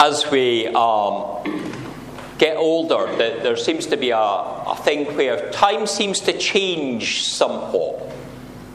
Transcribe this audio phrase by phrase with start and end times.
[0.00, 1.42] as we um,
[2.38, 7.24] get older, that there seems to be a, a thing where time seems to change
[7.24, 8.04] somewhat.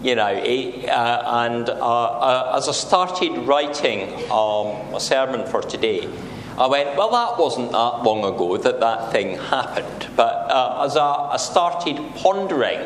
[0.01, 5.61] You know, eh, uh, and uh, uh, as I started writing um, a sermon for
[5.61, 6.09] today,
[6.57, 10.09] I went, well, that wasn't that long ago that that thing happened.
[10.17, 12.81] But uh, as I, I, started pondering,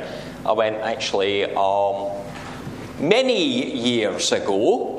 [0.45, 2.11] I went, actually, um,
[2.99, 4.96] many years ago,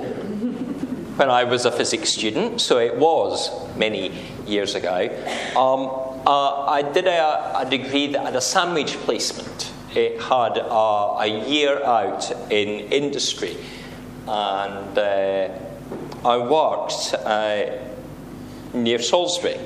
[1.19, 4.13] when I was a physics student, so it was many
[4.46, 5.08] years ago,
[5.57, 5.91] um,
[6.25, 9.72] uh, I did a, a, degree that had a sandwich placement.
[9.96, 13.57] It had uh, a year out in industry,
[14.29, 15.49] and uh,
[16.25, 17.79] I worked uh,
[18.72, 19.58] near Salisbury.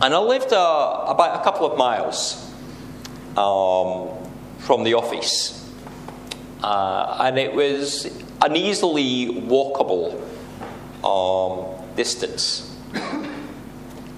[0.00, 2.52] And I lived uh, about a couple of miles
[3.36, 4.08] um,
[4.58, 5.60] from the office.
[6.64, 10.20] Uh, and it was an easily walkable
[11.04, 12.76] um, distance.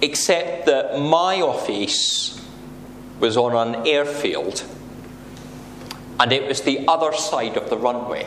[0.01, 2.41] Except that my office
[3.19, 4.63] was on an airfield
[6.19, 8.25] and it was the other side of the runway.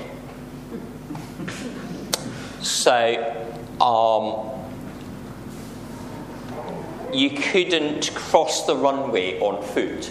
[2.60, 3.48] So,
[3.80, 4.50] um,
[7.12, 10.10] you couldn't cross the runway on foot,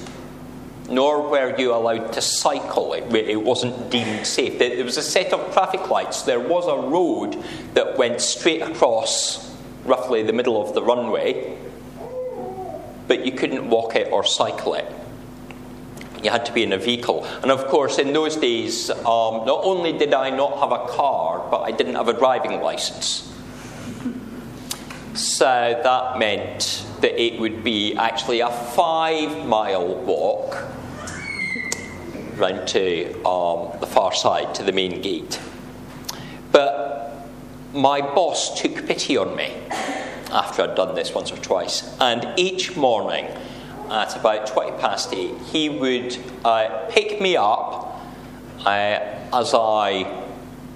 [0.90, 2.94] nor were you allowed to cycle.
[2.94, 4.58] It, it wasn't deemed safe.
[4.60, 6.24] There was a set of traffic lights.
[6.24, 11.58] There was a road that went straight across roughly the middle of the runway,
[13.08, 14.92] but you couldn't walk it or cycle it.
[16.24, 17.26] You had to be in a vehicle.
[17.42, 21.48] And of course, in those days, um, not only did I not have a car,
[21.52, 23.34] but I didn't have a driving license.
[25.14, 30.64] So that meant that it would be actually a five mile walk
[32.38, 35.40] round to um, the far side, to the main gate.
[36.52, 37.28] But
[37.74, 39.54] my boss took pity on me
[40.32, 43.28] after I'd done this once or twice, and each morning
[43.90, 48.06] at about 20 past 8, he would uh, pick me up
[48.66, 49.00] uh,
[49.34, 50.26] as I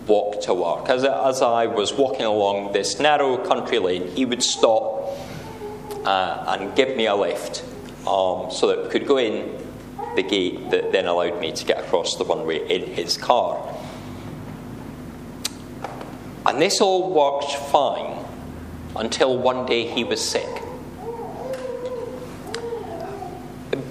[0.07, 0.90] walk to work.
[0.90, 5.18] As, as I was walking along this narrow country lane, he would stop
[6.06, 7.63] uh, and give me a lift
[8.07, 9.61] um, so that we could go in
[10.16, 13.78] the gate that then allowed me to get across the runway in his car.
[16.46, 18.26] And this all worked fine
[18.96, 20.50] until one day he was sick.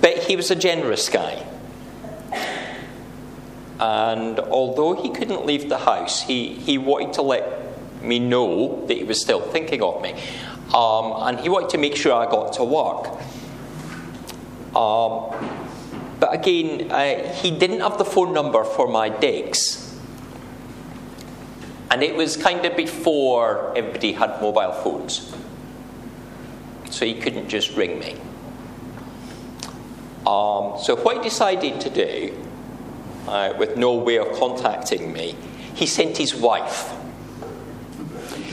[0.00, 1.46] But he was a generous guy.
[3.78, 8.96] And although he couldn't leave the house, he, he wanted to let me know that
[8.96, 10.12] he was still thinking of me.
[10.74, 13.06] Um, and he wanted to make sure I got to work.
[14.76, 15.34] Um,
[16.20, 19.98] but again, uh, he didn't have the phone number for my digs.
[21.90, 25.34] And it was kind of before everybody had mobile phones.
[26.90, 28.12] So he couldn't just ring me.
[30.26, 32.36] Um, so what he decided to do
[33.26, 35.34] uh, with no way of contacting me,
[35.74, 36.92] he sent his wife.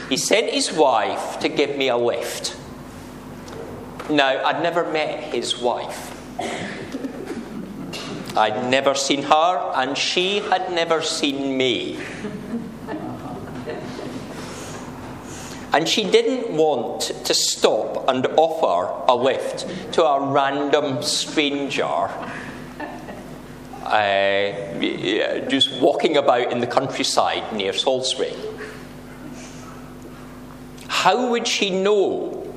[0.09, 2.57] He sent his wife to give me a lift.
[4.09, 6.13] Now, I'd never met his wife.
[8.37, 11.99] I'd never seen her, and she had never seen me.
[15.73, 22.09] And she didn't want to stop and offer a lift to a random stranger
[23.87, 28.33] uh, just walking about in the countryside near Salisbury.
[30.87, 32.53] How would she know?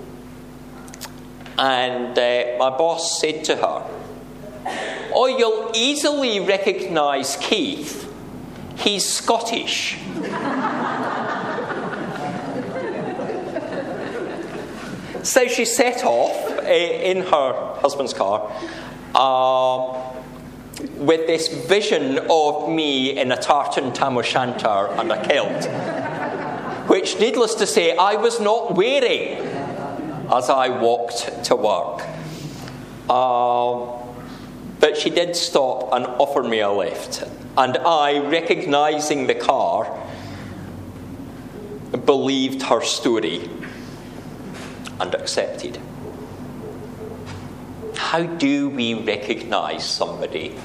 [1.56, 3.99] And uh, my boss said to her,
[5.22, 8.10] Oh, you'll easily recognise Keith.
[8.78, 9.98] He's Scottish.
[15.22, 18.50] so she set off uh, in her husband's car.
[19.14, 19.94] Um,
[20.97, 25.66] with this vision of me in a tartan tam o' shanter and a kilt,
[26.88, 29.36] which, needless to say, I was not wearing
[30.33, 32.06] as I walked to work.
[33.06, 33.99] Uh,
[34.80, 37.22] but she did stop and offer me a lift,
[37.56, 39.97] and I, recognizing the car,
[42.04, 43.48] believed her story
[44.98, 45.78] and accepted.
[47.94, 50.59] How do we recognize somebody?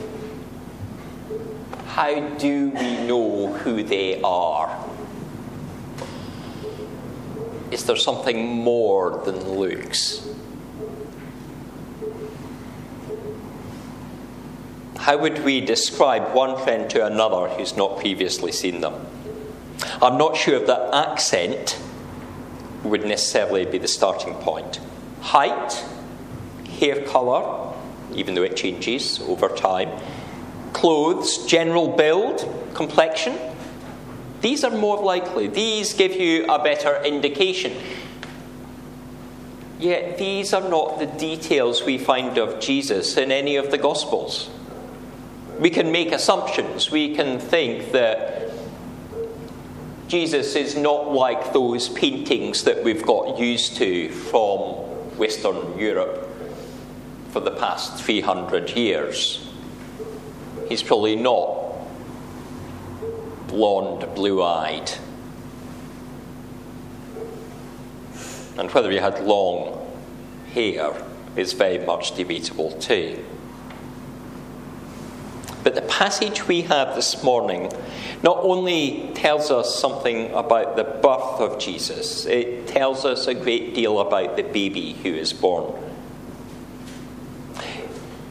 [1.88, 4.84] How do we know who they are?
[7.72, 10.25] Is there something more than looks?
[15.06, 19.06] How would we describe one friend to another who's not previously seen them?
[20.02, 21.80] I'm not sure if the accent
[22.84, 24.80] would necessarily be the starting point.
[25.22, 25.86] Height,
[26.80, 27.72] hair colour,
[28.16, 29.92] even though it changes over time,
[30.74, 33.38] clothes, general build, complexion.
[34.42, 35.46] These are more likely.
[35.46, 37.74] These give you a better indication.
[39.78, 44.50] Yet these are not the details we find of Jesus in any of the Gospels.
[45.60, 46.92] We can make assumptions.
[46.92, 48.52] We can think that
[50.08, 54.60] Jesus is not like those paintings that we've got used to from
[55.18, 56.30] Western Europe
[57.30, 59.50] for the past 300 years.
[60.70, 61.66] He's probably not
[63.48, 64.92] blonde, blue eyed.
[68.58, 69.86] And whether he had long
[70.54, 70.94] hair
[71.36, 73.24] is very much debatable too.
[76.06, 77.72] Passage we have this morning
[78.22, 83.74] not only tells us something about the birth of Jesus, it tells us a great
[83.74, 85.74] deal about the baby who is born.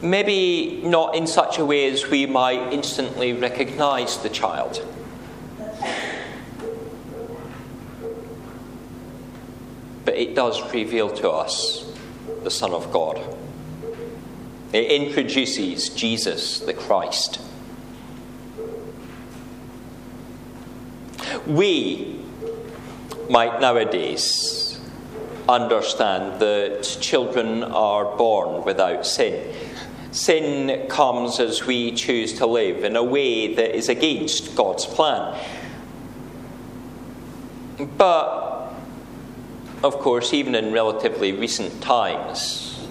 [0.01, 4.81] Maybe not in such a way as we might instantly recognize the child.
[10.05, 11.85] But it does reveal to us
[12.41, 13.19] the Son of God.
[14.71, 17.41] It introduces Jesus the Christ.
[21.47, 22.19] We
[23.29, 24.79] might nowadays
[25.47, 29.55] understand that children are born without sin.
[30.11, 35.37] Sin comes as we choose to live in a way that is against God's plan.
[37.97, 38.73] But,
[39.83, 42.87] of course, even in relatively recent times,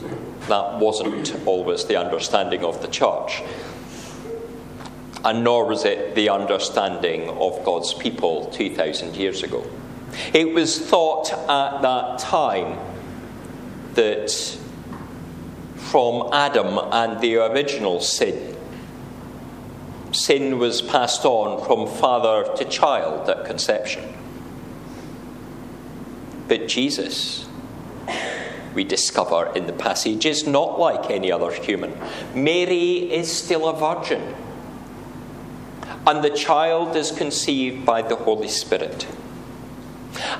[0.48, 3.42] that wasn't always the understanding of the church.
[5.24, 9.66] And nor was it the understanding of God's people 2,000 years ago.
[10.32, 12.78] It was thought at that time
[13.94, 14.58] that
[15.76, 18.56] from Adam and the original sin,
[20.12, 24.14] sin was passed on from father to child at conception.
[26.46, 27.44] But Jesus
[28.74, 31.96] we discover in the passage, is not like any other human.
[32.34, 34.34] Mary is still a virgin,
[36.06, 39.06] and the child is conceived by the Holy Spirit.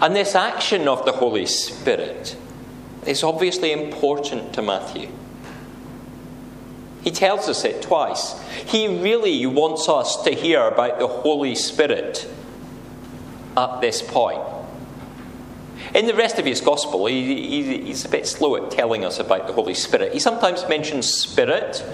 [0.01, 2.37] And this action of the Holy Spirit
[3.07, 5.09] is obviously important to Matthew.
[7.03, 8.41] He tells us it twice.
[8.67, 12.27] He really wants us to hear about the Holy Spirit
[13.57, 14.41] at this point.
[15.95, 19.19] In the rest of his gospel, he, he, he's a bit slow at telling us
[19.19, 20.13] about the Holy Spirit.
[20.13, 21.85] He sometimes mentions Spirit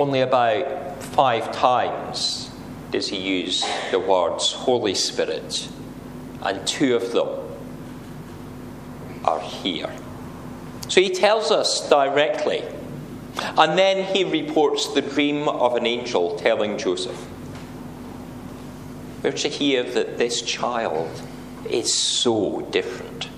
[0.00, 2.50] only about five times
[2.90, 5.68] does he use the words Holy Spirit,
[6.42, 7.28] and two of them
[9.24, 9.94] are here.
[10.88, 12.64] So he tells us directly,
[13.56, 17.26] and then he reports the dream of an angel telling Joseph.
[19.22, 21.22] We're to hear that this child
[21.68, 23.29] is so different.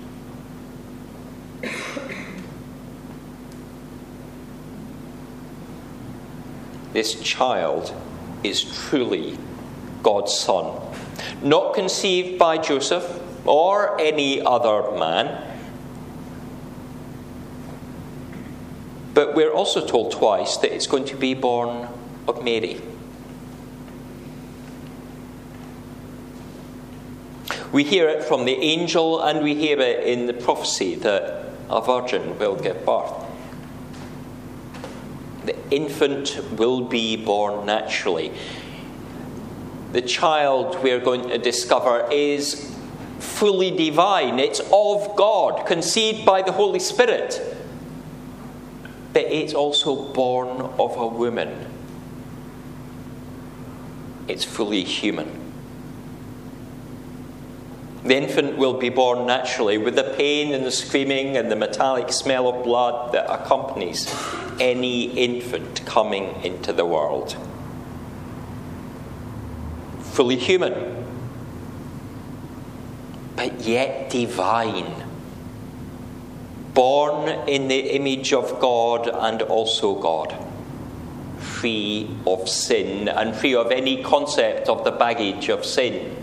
[6.93, 7.93] This child
[8.43, 9.37] is truly
[10.03, 10.79] God's son,
[11.41, 15.49] not conceived by Joseph or any other man.
[19.13, 21.87] But we're also told twice that it's going to be born
[22.27, 22.81] of Mary.
[27.71, 31.81] We hear it from the angel and we hear it in the prophecy that a
[31.81, 33.22] virgin will give birth.
[35.45, 38.31] The infant will be born naturally.
[39.91, 42.73] The child we're going to discover is
[43.19, 47.41] fully divine, it's of God, conceived by the Holy Spirit.
[49.13, 51.67] But it's also born of a woman.
[54.27, 55.42] It's fully human.
[58.03, 62.11] The infant will be born naturally with the pain and the screaming and the metallic
[62.11, 64.13] smell of blood that accompanies
[64.59, 67.37] any infant coming into the world.
[70.01, 71.05] Fully human,
[73.37, 75.09] but yet divine.
[76.73, 80.35] Born in the image of God and also God.
[81.37, 86.22] Free of sin and free of any concept of the baggage of sin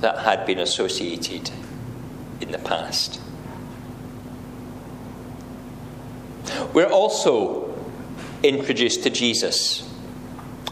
[0.00, 1.50] that had been associated
[2.40, 3.20] in the past.
[6.72, 7.74] We're also
[8.42, 9.88] introduced to Jesus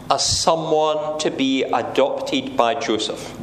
[0.09, 3.35] as someone to be adopted by Joseph.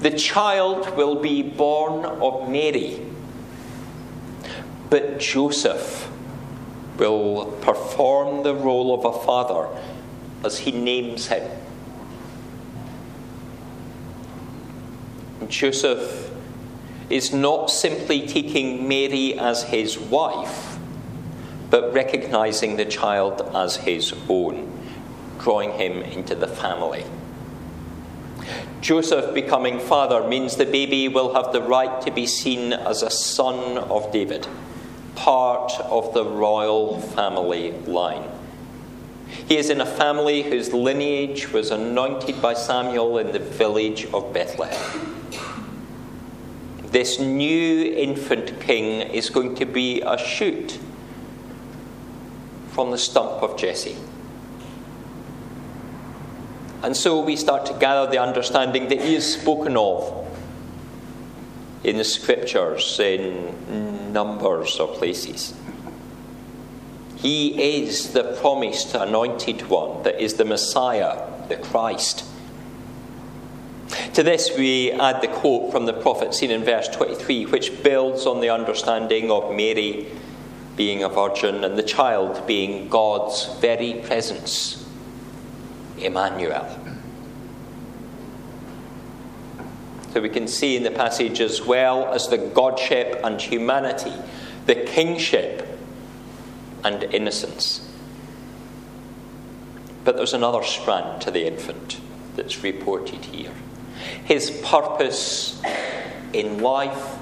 [0.00, 3.00] The child will be born of Mary,
[4.90, 6.10] but Joseph
[6.98, 9.68] will perform the role of a father
[10.44, 11.50] as he names him.
[15.48, 16.30] Joseph
[17.10, 20.78] is not simply taking Mary as his wife,
[21.70, 24.70] but recognizing the child as his own,
[25.38, 27.04] drawing him into the family.
[28.80, 33.10] Joseph becoming father means the baby will have the right to be seen as a
[33.10, 34.46] son of David,
[35.14, 38.28] part of the royal family line.
[39.48, 44.32] He is in a family whose lineage was anointed by Samuel in the village of
[44.32, 45.13] Bethlehem.
[46.94, 50.78] This new infant king is going to be a shoot
[52.68, 53.96] from the stump of Jesse.
[56.84, 60.24] And so we start to gather the understanding that he is spoken of
[61.82, 65.52] in the scriptures in numbers of places.
[67.16, 72.24] He is the promised anointed one that is the Messiah, the Christ.
[74.14, 78.26] To this, we add the quote from the prophet seen in verse 23, which builds
[78.26, 80.06] on the understanding of Mary
[80.76, 84.88] being a virgin and the child being God's very presence
[85.98, 86.78] Emmanuel.
[90.12, 94.14] So we can see in the passage as well as the godship and humanity,
[94.66, 95.66] the kingship
[96.84, 97.90] and innocence.
[100.04, 102.00] But there's another strand to the infant
[102.36, 103.54] that's reported here.
[104.24, 105.60] His purpose
[106.32, 107.16] in life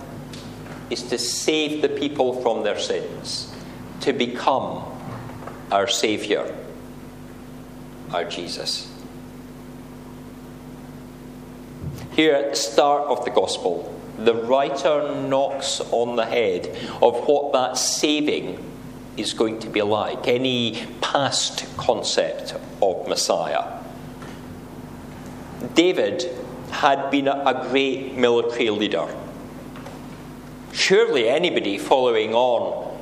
[0.90, 3.54] is to save the people from their sins,
[4.00, 4.84] to become
[5.70, 6.52] our Saviour
[8.12, 8.88] our Jesus.
[12.12, 16.66] Here at the start of the Gospel, the writer knocks on the head
[17.00, 18.62] of what that saving
[19.16, 23.78] is going to be like, any past concept of Messiah.
[25.74, 26.30] David
[26.72, 29.06] had been a great military leader.
[30.72, 32.98] Surely anybody following on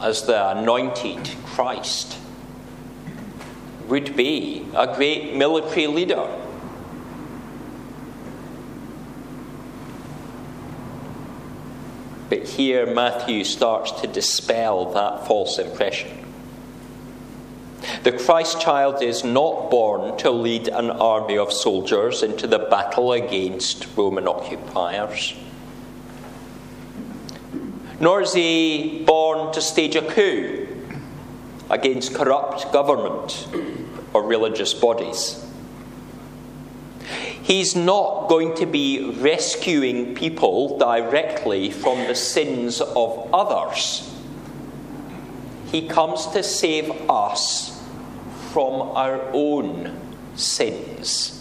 [0.00, 2.18] as the anointed Christ
[3.88, 6.28] would be a great military leader.
[12.28, 16.17] But here Matthew starts to dispel that false impression.
[18.08, 23.12] The Christ child is not born to lead an army of soldiers into the battle
[23.12, 25.34] against Roman occupiers.
[28.00, 30.68] Nor is he born to stage a coup
[31.68, 33.46] against corrupt government
[34.14, 35.44] or religious bodies.
[37.42, 44.10] He's not going to be rescuing people directly from the sins of others.
[45.70, 47.77] He comes to save us
[48.58, 49.96] from our own
[50.34, 51.36] sins.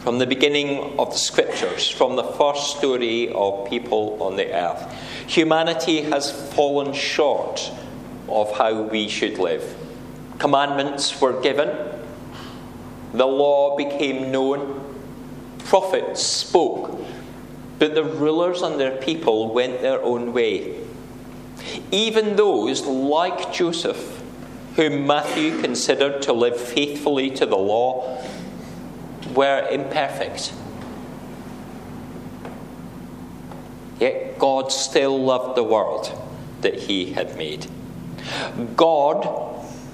[0.00, 4.82] from the beginning of the scriptures, from the first story of people on the earth.
[5.28, 7.70] Humanity has fallen short
[8.28, 9.62] of how we should live.
[10.40, 11.70] Commandments were given,
[13.14, 14.82] the law became known,
[15.66, 17.00] prophets spoke,
[17.78, 20.82] but the rulers and their people went their own way.
[21.90, 24.22] Even those like Joseph,
[24.76, 28.22] whom Matthew considered to live faithfully to the law,
[29.34, 30.52] were imperfect.
[34.00, 36.10] Yet God still loved the world
[36.62, 37.66] that He had made.
[38.76, 39.28] God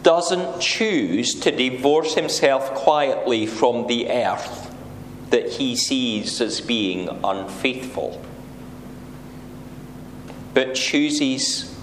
[0.02, 4.74] doesn't choose to divorce Himself quietly from the earth
[5.30, 8.22] that He sees as being unfaithful,
[10.54, 11.74] but chooses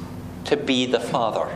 [0.45, 1.55] to be the Father.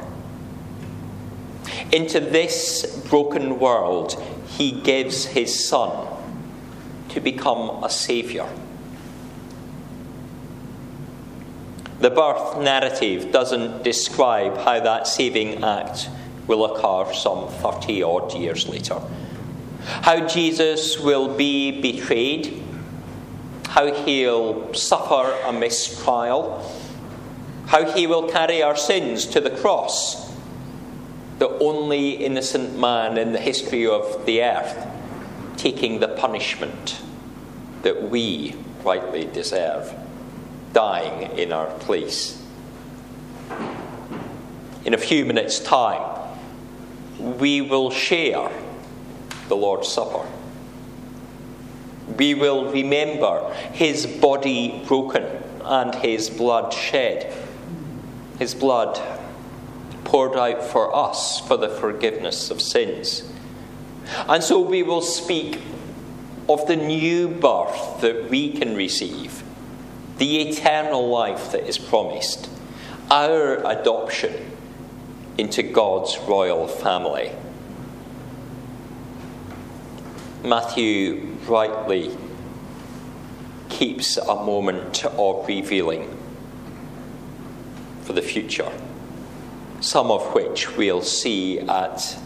[1.91, 6.07] Into this broken world, he gives his son
[7.09, 8.49] to become a saviour.
[11.99, 16.09] The birth narrative doesn't describe how that saving act
[16.47, 19.01] will occur some 30 odd years later.
[19.83, 22.63] How Jesus will be betrayed,
[23.67, 26.63] how he'll suffer a mistrial,
[27.69, 30.29] how he will carry our sins to the cross
[31.39, 34.87] the only innocent man in the history of the earth
[35.55, 37.01] taking the punishment
[37.81, 39.93] that we rightly deserve,
[40.73, 42.41] dying in our place.
[44.85, 46.37] In a few minutes' time,
[47.19, 48.49] we will share
[49.47, 50.25] the Lord's Supper.
[52.17, 55.25] We will remember his body broken
[55.63, 57.48] and his blood shed.
[58.39, 58.99] His blood
[60.05, 63.29] poured out for us for the forgiveness of sins.
[64.27, 65.59] And so we will speak
[66.47, 69.43] of the new birth that we can receive,
[70.17, 72.49] the eternal life that is promised,
[73.11, 74.33] our adoption
[75.37, 77.31] into God's royal family.
[80.43, 82.15] Matthew rightly
[83.67, 86.18] keeps a moment of revealing
[88.09, 88.71] for the future,
[89.81, 92.17] some of which we'll see at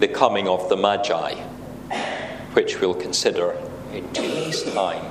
[0.00, 1.32] the coming of the Magi,
[2.52, 3.56] which we'll consider
[3.94, 5.02] in two weeks' time.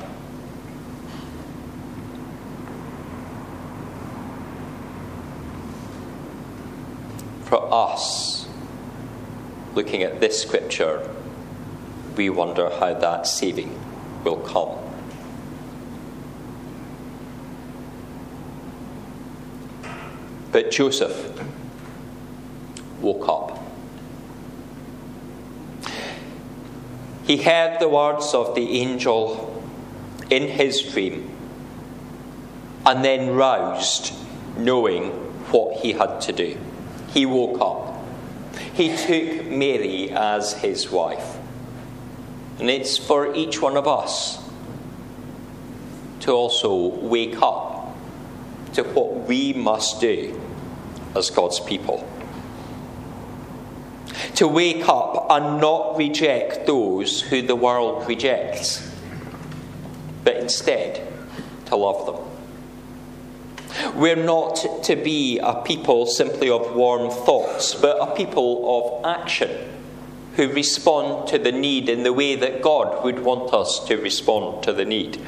[7.45, 8.47] For us,
[9.73, 11.09] looking at this scripture,
[12.15, 13.79] we wonder how that saving
[14.23, 14.88] will come.
[20.51, 21.39] But Joseph
[23.01, 23.59] woke up.
[27.25, 29.63] He heard the words of the angel
[30.29, 31.29] in his dream
[32.85, 34.13] and then roused,
[34.57, 35.11] knowing
[35.51, 36.57] what he had to do.
[37.13, 38.03] He woke up.
[38.73, 41.37] He took Mary as his wife.
[42.59, 44.41] And it's for each one of us
[46.21, 47.68] to also wake up
[48.83, 50.39] to what we must do
[51.15, 52.07] as God's people
[54.35, 58.89] to wake up and not reject those who the world rejects,
[60.23, 61.05] but instead
[61.65, 63.99] to love them.
[63.99, 69.49] We're not to be a people simply of warm thoughts, but a people of action
[70.35, 74.63] who respond to the need in the way that God would want us to respond
[74.63, 75.21] to the need.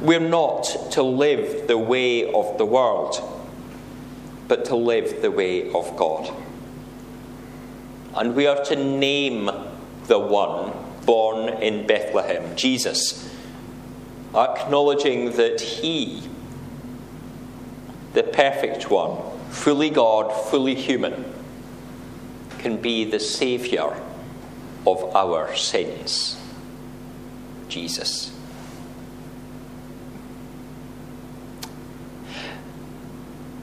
[0.00, 3.20] We're not to live the way of the world,
[4.48, 6.34] but to live the way of God.
[8.14, 9.50] And we are to name
[10.06, 10.72] the one
[11.04, 13.30] born in Bethlehem, Jesus,
[14.34, 16.28] acknowledging that he,
[18.14, 19.18] the perfect one,
[19.50, 21.24] fully God, fully human,
[22.58, 24.00] can be the Saviour
[24.86, 26.40] of our sins.
[27.68, 28.32] Jesus.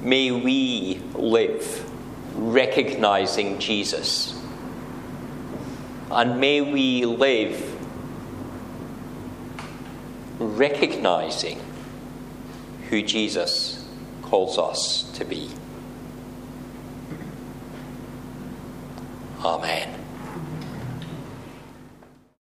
[0.08, 1.84] May we live
[2.34, 4.42] recognizing Jesus
[6.10, 7.62] and may we live
[10.40, 11.60] recognizing
[12.90, 13.86] who Jesus
[14.22, 15.50] calls us to be.
[19.44, 19.97] Amen.